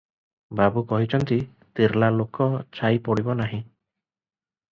ବାବୁ 0.59 0.81
କହିଛନ୍ତି, 0.91 1.37
ତିର୍ଲା 1.79 2.09
ଲୋକ 2.21 2.47
ଛାଇ 2.79 3.01
ପଡ଼ିବ 3.09 3.39
ନାହିଁ! 3.43 3.61